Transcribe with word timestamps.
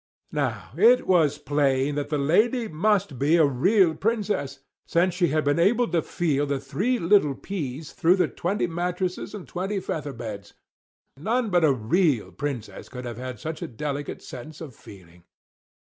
Now 0.31 0.71
it 0.77 1.05
was 1.05 1.37
plain 1.37 1.93
that 1.93 2.09
the 2.09 2.17
lady 2.17 2.67
must 2.67 3.19
be 3.19 3.35
a 3.35 3.45
real 3.45 3.93
Princess, 3.93 4.57
since 4.87 5.13
she 5.13 5.27
had 5.27 5.45
been 5.45 5.59
able 5.59 5.87
to 5.89 6.01
feel 6.01 6.47
the 6.47 6.59
three 6.59 6.97
little 6.97 7.35
peas 7.35 7.93
through 7.93 8.15
the 8.15 8.27
twenty 8.27 8.65
mattresses 8.65 9.35
and 9.35 9.47
twenty 9.47 9.79
feather 9.79 10.13
beds. 10.13 10.55
None 11.17 11.51
but 11.51 11.63
a 11.63 11.71
real 11.71 12.31
Princess 12.31 12.89
could 12.89 13.05
have 13.05 13.17
had 13.17 13.39
such 13.39 13.61
a 13.61 13.67
delicate 13.67 14.23
sense 14.23 14.59
of 14.59 14.75
feeling. 14.75 15.23